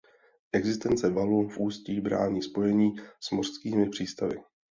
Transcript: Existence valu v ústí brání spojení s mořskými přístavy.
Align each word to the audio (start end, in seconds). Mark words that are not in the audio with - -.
Existence 0.51 1.09
valu 1.09 1.47
v 1.49 1.57
ústí 1.57 2.01
brání 2.01 2.41
spojení 2.41 2.95
s 3.19 3.31
mořskými 3.31 3.89
přístavy. 3.89 4.39